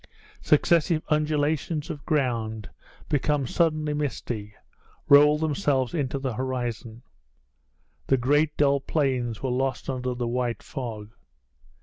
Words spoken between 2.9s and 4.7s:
become suddenly misty,